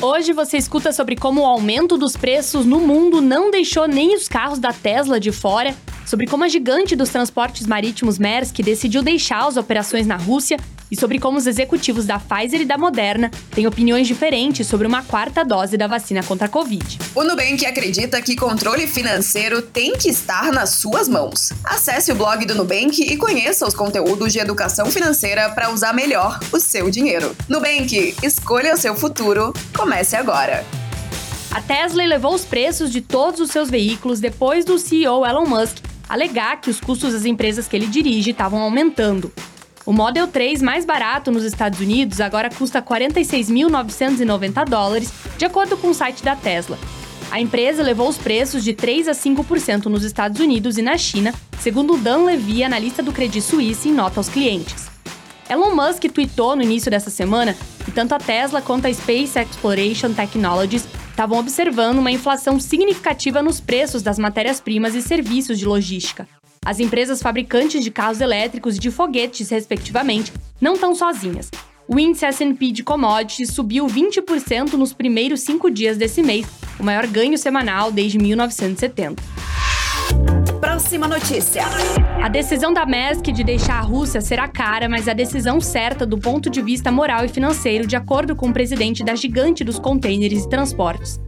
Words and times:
Hoje 0.00 0.32
você 0.32 0.56
escuta 0.56 0.92
sobre 0.92 1.16
como 1.16 1.40
o 1.40 1.44
aumento 1.44 1.98
dos 1.98 2.16
preços 2.16 2.64
no 2.64 2.78
mundo 2.78 3.20
não 3.20 3.50
deixou 3.50 3.88
nem 3.88 4.14
os 4.14 4.28
carros 4.28 4.60
da 4.60 4.72
Tesla 4.72 5.18
de 5.18 5.32
fora, 5.32 5.74
sobre 6.06 6.24
como 6.24 6.44
a 6.44 6.48
gigante 6.48 6.94
dos 6.94 7.08
transportes 7.08 7.66
marítimos 7.66 8.16
Maersk 8.16 8.60
decidiu 8.60 9.02
deixar 9.02 9.44
as 9.44 9.56
operações 9.56 10.06
na 10.06 10.16
Rússia 10.16 10.56
e 10.90 10.98
sobre 10.98 11.18
como 11.18 11.38
os 11.38 11.46
executivos 11.46 12.06
da 12.06 12.18
Pfizer 12.18 12.60
e 12.60 12.64
da 12.64 12.78
Moderna 12.78 13.30
têm 13.50 13.66
opiniões 13.66 14.06
diferentes 14.06 14.66
sobre 14.66 14.86
uma 14.86 15.02
quarta 15.02 15.44
dose 15.44 15.76
da 15.76 15.86
vacina 15.86 16.22
contra 16.22 16.46
a 16.46 16.48
Covid. 16.48 16.98
O 17.14 17.24
Nubank 17.24 17.64
acredita 17.66 18.20
que 18.22 18.36
controle 18.36 18.86
financeiro 18.86 19.62
tem 19.62 19.92
que 19.92 20.08
estar 20.08 20.52
nas 20.52 20.70
suas 20.70 21.08
mãos. 21.08 21.52
Acesse 21.64 22.12
o 22.12 22.14
blog 22.14 22.44
do 22.44 22.54
Nubank 22.54 23.02
e 23.02 23.16
conheça 23.16 23.66
os 23.66 23.74
conteúdos 23.74 24.32
de 24.32 24.38
educação 24.38 24.90
financeira 24.90 25.50
para 25.50 25.70
usar 25.70 25.92
melhor 25.92 26.38
o 26.52 26.60
seu 26.60 26.90
dinheiro. 26.90 27.34
Nubank, 27.48 28.14
escolha 28.22 28.76
seu 28.76 28.94
futuro. 28.96 29.52
Comece 29.76 30.16
agora. 30.16 30.64
A 31.50 31.62
Tesla 31.62 32.04
elevou 32.04 32.34
os 32.34 32.44
preços 32.44 32.92
de 32.92 33.00
todos 33.00 33.40
os 33.40 33.50
seus 33.50 33.70
veículos 33.70 34.20
depois 34.20 34.64
do 34.64 34.78
CEO 34.78 35.24
Elon 35.24 35.46
Musk 35.46 35.78
alegar 36.08 36.60
que 36.60 36.70
os 36.70 36.80
custos 36.80 37.12
das 37.12 37.24
empresas 37.24 37.68
que 37.68 37.76
ele 37.76 37.86
dirige 37.86 38.30
estavam 38.30 38.60
aumentando. 38.60 39.30
O 39.88 39.92
Model 39.94 40.28
3 40.28 40.60
mais 40.60 40.84
barato 40.84 41.30
nos 41.30 41.44
Estados 41.44 41.80
Unidos 41.80 42.20
agora 42.20 42.50
custa 42.50 42.82
46.990 42.82 44.68
dólares, 44.68 45.10
de 45.38 45.46
acordo 45.46 45.78
com 45.78 45.88
o 45.88 45.94
site 45.94 46.22
da 46.22 46.36
Tesla. 46.36 46.78
A 47.30 47.40
empresa 47.40 47.82
levou 47.82 48.06
os 48.06 48.18
preços 48.18 48.62
de 48.62 48.74
3 48.74 49.08
a 49.08 49.12
5% 49.12 49.86
nos 49.86 50.04
Estados 50.04 50.40
Unidos 50.40 50.76
e 50.76 50.82
na 50.82 50.98
China, 50.98 51.32
segundo 51.58 51.96
Dan 51.96 52.24
Levy, 52.24 52.62
analista 52.62 53.02
do 53.02 53.14
Credit 53.14 53.40
Suisse, 53.40 53.88
em 53.88 53.94
nota 53.94 54.20
aos 54.20 54.28
clientes. 54.28 54.90
Elon 55.48 55.74
Musk 55.74 56.04
tweetou 56.12 56.54
no 56.54 56.62
início 56.62 56.90
dessa 56.90 57.08
semana 57.08 57.56
que 57.82 57.90
tanto 57.90 58.14
a 58.14 58.18
Tesla 58.18 58.60
quanto 58.60 58.86
a 58.86 58.92
Space 58.92 59.38
Exploration 59.38 60.12
Technologies 60.12 60.86
estavam 61.08 61.38
observando 61.38 61.96
uma 61.96 62.10
inflação 62.10 62.60
significativa 62.60 63.42
nos 63.42 63.58
preços 63.58 64.02
das 64.02 64.18
matérias-primas 64.18 64.94
e 64.94 65.00
serviços 65.00 65.58
de 65.58 65.64
logística. 65.64 66.28
As 66.64 66.80
empresas 66.80 67.22
fabricantes 67.22 67.82
de 67.82 67.90
carros 67.90 68.20
elétricos 68.20 68.76
e 68.76 68.78
de 68.78 68.90
foguetes, 68.90 69.50
respectivamente, 69.50 70.32
não 70.60 70.74
estão 70.74 70.94
sozinhas. 70.94 71.50
O 71.86 71.98
índice 71.98 72.26
S&P 72.26 72.70
de 72.70 72.82
commodities 72.82 73.50
subiu 73.54 73.86
20% 73.86 74.74
nos 74.74 74.92
primeiros 74.92 75.40
cinco 75.40 75.70
dias 75.70 75.96
desse 75.96 76.22
mês, 76.22 76.46
o 76.78 76.84
maior 76.84 77.06
ganho 77.06 77.38
semanal 77.38 77.90
desde 77.90 78.18
1970. 78.18 79.22
Próxima 80.60 81.08
notícia. 81.08 81.64
A 82.22 82.28
decisão 82.28 82.72
da 82.74 82.84
Maersk 82.84 83.32
de 83.32 83.42
deixar 83.42 83.78
a 83.78 83.82
Rússia 83.82 84.20
será 84.20 84.46
cara, 84.46 84.88
mas 84.88 85.08
a 85.08 85.14
decisão 85.14 85.60
certa 85.60 86.04
do 86.04 86.18
ponto 86.18 86.50
de 86.50 86.60
vista 86.60 86.92
moral 86.92 87.24
e 87.24 87.28
financeiro, 87.28 87.86
de 87.86 87.96
acordo 87.96 88.36
com 88.36 88.48
o 88.48 88.52
presidente 88.52 89.02
da 89.02 89.14
gigante 89.14 89.64
dos 89.64 89.78
contêineres 89.78 90.44
e 90.44 90.48
transportes. 90.48 91.18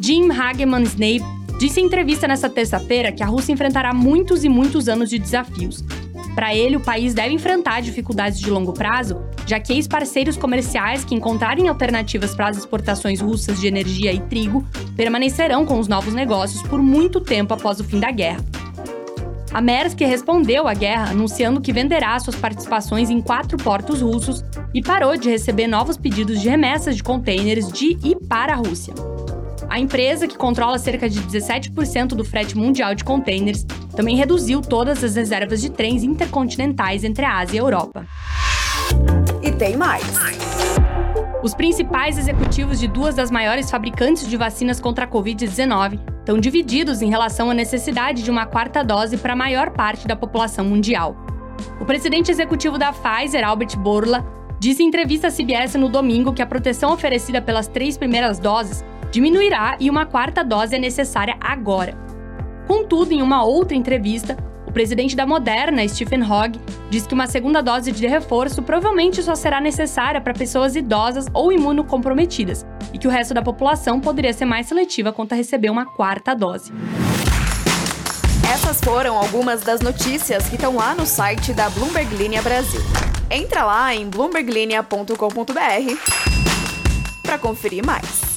Jim 0.00 0.30
Hageman 0.30 0.82
Snape 0.82 1.37
Disse 1.58 1.80
em 1.80 1.86
entrevista 1.86 2.28
nesta 2.28 2.48
terça-feira 2.48 3.10
que 3.10 3.22
a 3.22 3.26
Rússia 3.26 3.52
enfrentará 3.52 3.92
muitos 3.92 4.44
e 4.44 4.48
muitos 4.48 4.88
anos 4.88 5.10
de 5.10 5.18
desafios. 5.18 5.84
Para 6.36 6.54
ele, 6.54 6.76
o 6.76 6.80
país 6.80 7.14
deve 7.14 7.34
enfrentar 7.34 7.82
dificuldades 7.82 8.38
de 8.38 8.48
longo 8.48 8.72
prazo, 8.72 9.20
já 9.44 9.58
que 9.58 9.72
ex-parceiros 9.72 10.36
comerciais 10.36 11.04
que 11.04 11.16
encontrarem 11.16 11.66
alternativas 11.66 12.32
para 12.32 12.48
as 12.48 12.56
exportações 12.56 13.20
russas 13.20 13.58
de 13.58 13.66
energia 13.66 14.12
e 14.12 14.20
trigo 14.20 14.64
permanecerão 14.96 15.66
com 15.66 15.80
os 15.80 15.88
novos 15.88 16.14
negócios 16.14 16.62
por 16.62 16.80
muito 16.80 17.20
tempo 17.20 17.52
após 17.52 17.80
o 17.80 17.84
fim 17.84 17.98
da 17.98 18.12
guerra. 18.12 18.44
A 19.52 19.60
Maersk 19.60 20.00
respondeu 20.02 20.68
à 20.68 20.74
guerra 20.74 21.10
anunciando 21.10 21.60
que 21.60 21.72
venderá 21.72 22.16
suas 22.20 22.36
participações 22.36 23.10
em 23.10 23.20
quatro 23.20 23.56
portos 23.56 24.00
russos 24.00 24.44
e 24.72 24.80
parou 24.80 25.16
de 25.16 25.28
receber 25.28 25.66
novos 25.66 25.96
pedidos 25.96 26.40
de 26.40 26.48
remessas 26.48 26.94
de 26.94 27.02
contêineres 27.02 27.72
de 27.72 27.98
e 28.04 28.14
para 28.28 28.52
a 28.52 28.56
Rússia. 28.56 28.94
A 29.68 29.78
empresa, 29.78 30.26
que 30.26 30.36
controla 30.36 30.78
cerca 30.78 31.10
de 31.10 31.20
17% 31.20 32.08
do 32.08 32.24
frete 32.24 32.56
mundial 32.56 32.94
de 32.94 33.04
contêineres, 33.04 33.66
também 33.94 34.16
reduziu 34.16 34.62
todas 34.62 35.04
as 35.04 35.14
reservas 35.14 35.60
de 35.60 35.70
trens 35.70 36.02
intercontinentais 36.02 37.04
entre 37.04 37.24
a 37.24 37.38
Ásia 37.38 37.56
e 37.56 37.60
a 37.60 37.62
Europa. 37.62 38.06
E 39.42 39.52
tem 39.52 39.76
mais. 39.76 40.04
Os 41.42 41.54
principais 41.54 42.16
executivos 42.16 42.80
de 42.80 42.88
duas 42.88 43.14
das 43.14 43.30
maiores 43.30 43.70
fabricantes 43.70 44.26
de 44.26 44.36
vacinas 44.38 44.80
contra 44.80 45.04
a 45.04 45.08
Covid-19 45.08 46.00
estão 46.18 46.38
divididos 46.38 47.02
em 47.02 47.10
relação 47.10 47.50
à 47.50 47.54
necessidade 47.54 48.22
de 48.22 48.30
uma 48.30 48.46
quarta 48.46 48.82
dose 48.82 49.18
para 49.18 49.34
a 49.34 49.36
maior 49.36 49.70
parte 49.70 50.08
da 50.08 50.16
população 50.16 50.64
mundial. 50.64 51.14
O 51.78 51.84
presidente 51.84 52.30
executivo 52.30 52.78
da 52.78 52.92
Pfizer, 52.92 53.46
Albert 53.46 53.76
Bourla, 53.76 54.26
disse 54.58 54.82
em 54.82 54.88
entrevista 54.88 55.28
à 55.28 55.30
CBS 55.30 55.74
no 55.74 55.88
domingo 55.88 56.32
que 56.32 56.42
a 56.42 56.46
proteção 56.46 56.92
oferecida 56.92 57.40
pelas 57.40 57.68
três 57.68 57.96
primeiras 57.98 58.38
doses 58.38 58.84
diminuirá 59.10 59.76
e 59.80 59.88
uma 59.90 60.06
quarta 60.06 60.42
dose 60.42 60.74
é 60.74 60.78
necessária 60.78 61.36
agora. 61.40 61.94
Contudo, 62.66 63.12
em 63.12 63.22
uma 63.22 63.44
outra 63.44 63.76
entrevista, 63.76 64.36
o 64.66 64.70
presidente 64.72 65.16
da 65.16 65.26
Moderna, 65.26 65.88
Stephen 65.88 66.22
Hogg, 66.22 66.60
disse 66.90 67.08
que 67.08 67.14
uma 67.14 67.26
segunda 67.26 67.62
dose 67.62 67.90
de 67.90 68.06
reforço 68.06 68.62
provavelmente 68.62 69.22
só 69.22 69.34
será 69.34 69.62
necessária 69.62 70.20
para 70.20 70.34
pessoas 70.34 70.76
idosas 70.76 71.24
ou 71.32 71.50
imunocomprometidas 71.50 72.66
e 72.92 72.98
que 72.98 73.08
o 73.08 73.10
resto 73.10 73.32
da 73.32 73.40
população 73.40 73.98
poderia 73.98 74.34
ser 74.34 74.44
mais 74.44 74.66
seletiva 74.66 75.10
quanto 75.10 75.32
a 75.32 75.36
receber 75.36 75.70
uma 75.70 75.86
quarta 75.86 76.34
dose. 76.34 76.70
Essas 78.52 78.78
foram 78.80 79.16
algumas 79.16 79.62
das 79.62 79.80
notícias 79.80 80.48
que 80.48 80.56
estão 80.56 80.76
lá 80.76 80.94
no 80.94 81.06
site 81.06 81.54
da 81.54 81.70
Bloomberg 81.70 82.14
Linha 82.14 82.42
Brasil. 82.42 82.82
Entra 83.30 83.64
lá 83.64 83.94
em 83.94 84.08
bloomberglinea.com.br 84.08 85.14
para 87.22 87.38
conferir 87.38 87.84
mais. 87.84 88.27